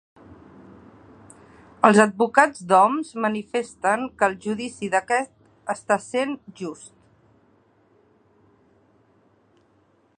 Els 1.89 1.99
advocats 2.03 2.63
d'Homs 2.71 3.11
manifesten 3.25 4.07
que 4.21 4.29
el 4.31 4.37
judici 4.45 4.89
d'aquest 4.95 5.31
està 5.75 5.99
sent 6.07 6.35
just 6.63 6.95